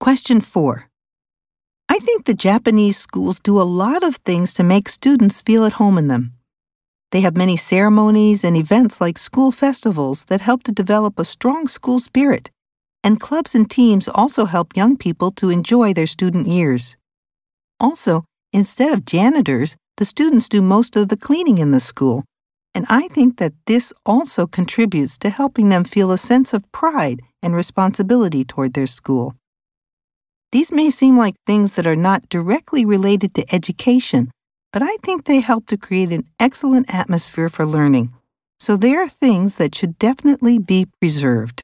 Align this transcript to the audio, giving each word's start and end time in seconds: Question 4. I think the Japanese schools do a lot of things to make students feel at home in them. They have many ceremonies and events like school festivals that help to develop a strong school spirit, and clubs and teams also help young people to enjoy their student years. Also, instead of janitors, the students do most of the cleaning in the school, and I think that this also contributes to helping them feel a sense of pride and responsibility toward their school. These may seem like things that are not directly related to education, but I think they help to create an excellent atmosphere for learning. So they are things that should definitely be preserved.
Question 0.00 0.40
4. 0.40 0.88
I 1.90 1.98
think 1.98 2.24
the 2.24 2.32
Japanese 2.32 2.96
schools 2.96 3.38
do 3.38 3.60
a 3.60 3.68
lot 3.68 4.02
of 4.02 4.16
things 4.16 4.54
to 4.54 4.62
make 4.62 4.88
students 4.88 5.42
feel 5.42 5.66
at 5.66 5.74
home 5.74 5.98
in 5.98 6.06
them. 6.08 6.32
They 7.12 7.20
have 7.20 7.36
many 7.36 7.58
ceremonies 7.58 8.42
and 8.42 8.56
events 8.56 8.98
like 9.02 9.18
school 9.18 9.52
festivals 9.52 10.24
that 10.24 10.40
help 10.40 10.62
to 10.62 10.72
develop 10.72 11.18
a 11.18 11.24
strong 11.26 11.68
school 11.68 12.00
spirit, 12.00 12.50
and 13.04 13.20
clubs 13.20 13.54
and 13.54 13.70
teams 13.70 14.08
also 14.08 14.46
help 14.46 14.74
young 14.74 14.96
people 14.96 15.32
to 15.32 15.50
enjoy 15.50 15.92
their 15.92 16.06
student 16.06 16.46
years. 16.46 16.96
Also, 17.78 18.24
instead 18.54 18.94
of 18.94 19.04
janitors, 19.04 19.76
the 19.98 20.06
students 20.06 20.48
do 20.48 20.62
most 20.62 20.96
of 20.96 21.08
the 21.08 21.16
cleaning 21.18 21.58
in 21.58 21.72
the 21.72 21.80
school, 21.80 22.24
and 22.74 22.86
I 22.88 23.08
think 23.08 23.36
that 23.36 23.52
this 23.66 23.92
also 24.06 24.46
contributes 24.46 25.18
to 25.18 25.28
helping 25.28 25.68
them 25.68 25.84
feel 25.84 26.10
a 26.10 26.16
sense 26.16 26.54
of 26.54 26.72
pride 26.72 27.20
and 27.42 27.54
responsibility 27.54 28.46
toward 28.46 28.72
their 28.72 28.86
school. 28.86 29.34
These 30.52 30.72
may 30.72 30.90
seem 30.90 31.16
like 31.16 31.36
things 31.46 31.74
that 31.74 31.86
are 31.86 31.94
not 31.94 32.28
directly 32.28 32.84
related 32.84 33.34
to 33.34 33.54
education, 33.54 34.32
but 34.72 34.82
I 34.82 34.96
think 35.04 35.24
they 35.24 35.38
help 35.38 35.66
to 35.66 35.76
create 35.76 36.10
an 36.10 36.24
excellent 36.40 36.92
atmosphere 36.92 37.48
for 37.48 37.64
learning. 37.64 38.12
So 38.58 38.76
they 38.76 38.94
are 38.96 39.08
things 39.08 39.56
that 39.56 39.76
should 39.76 39.96
definitely 39.98 40.58
be 40.58 40.86
preserved. 41.00 41.62